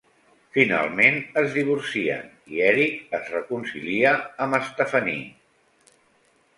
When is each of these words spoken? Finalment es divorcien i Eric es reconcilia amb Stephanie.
Finalment 0.53 1.19
es 1.41 1.51
divorcien 1.57 2.33
i 2.55 2.63
Eric 2.71 2.99
es 3.21 3.31
reconcilia 3.37 4.17
amb 4.49 4.61
Stephanie. 4.73 5.97